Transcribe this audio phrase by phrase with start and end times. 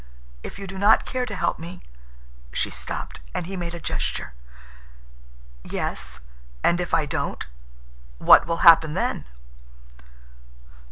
[0.41, 1.83] If you do not care to help me—"
[2.51, 4.33] She stopped, and he made a gesture.
[5.63, 6.21] "Yes,
[6.63, 7.45] if I don't?
[8.17, 9.25] What will happen then?"